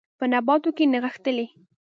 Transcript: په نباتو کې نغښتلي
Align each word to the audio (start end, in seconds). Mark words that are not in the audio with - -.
په 0.19 0.25
نباتو 0.31 0.69
کې 0.77 0.85
نغښتلي 0.93 1.47